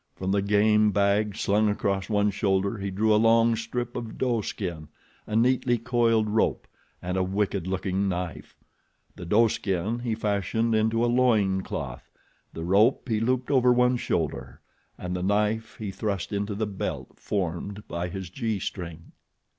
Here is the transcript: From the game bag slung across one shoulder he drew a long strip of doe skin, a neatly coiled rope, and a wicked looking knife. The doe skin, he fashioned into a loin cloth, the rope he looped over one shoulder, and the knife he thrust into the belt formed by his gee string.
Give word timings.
From 0.15 0.31
the 0.31 0.41
game 0.41 0.89
bag 0.89 1.35
slung 1.35 1.69
across 1.69 2.09
one 2.09 2.31
shoulder 2.31 2.79
he 2.79 2.89
drew 2.89 3.13
a 3.13 3.21
long 3.21 3.55
strip 3.55 3.95
of 3.95 4.17
doe 4.17 4.41
skin, 4.41 4.87
a 5.27 5.35
neatly 5.35 5.77
coiled 5.77 6.27
rope, 6.27 6.65
and 7.03 7.17
a 7.17 7.23
wicked 7.23 7.67
looking 7.67 8.09
knife. 8.09 8.55
The 9.15 9.27
doe 9.27 9.47
skin, 9.47 9.99
he 9.99 10.15
fashioned 10.15 10.73
into 10.73 11.05
a 11.05 11.05
loin 11.05 11.61
cloth, 11.61 12.09
the 12.51 12.63
rope 12.63 13.09
he 13.09 13.19
looped 13.19 13.51
over 13.51 13.71
one 13.71 13.95
shoulder, 13.95 14.59
and 14.97 15.15
the 15.15 15.21
knife 15.21 15.75
he 15.77 15.91
thrust 15.91 16.33
into 16.33 16.55
the 16.55 16.65
belt 16.65 17.09
formed 17.19 17.87
by 17.87 18.09
his 18.09 18.31
gee 18.31 18.57
string. 18.57 19.11